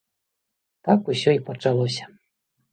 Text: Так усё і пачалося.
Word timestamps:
Так 0.87 1.01
усё 1.15 1.37
і 1.37 1.45
пачалося. 1.53 2.05